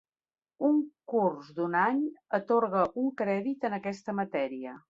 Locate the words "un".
0.69-0.79, 3.05-3.15